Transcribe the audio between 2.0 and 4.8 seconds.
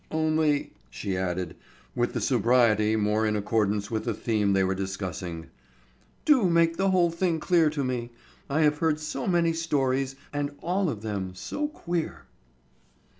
the sobriety more in accordance with the theme they were